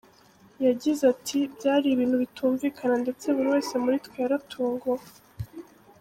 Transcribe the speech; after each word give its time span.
Yagize 0.65 1.01
ati 1.13 1.37
“Byari 1.55 1.87
ibintu 1.89 2.15
bitumvikana 2.23 2.95
ndetse 3.03 3.25
buri 3.35 3.47
wese 3.53 3.73
muri 3.83 3.97
twe 4.05 4.17
yaratunguwe. 4.23 5.03